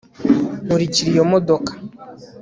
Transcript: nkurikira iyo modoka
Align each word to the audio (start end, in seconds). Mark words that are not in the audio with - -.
nkurikira 0.65 1.07
iyo 1.13 1.23
modoka 1.31 1.71